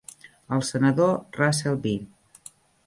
El 0.57 0.63
senador 0.69 1.13
Russell 1.41 1.79
B. 1.87 1.95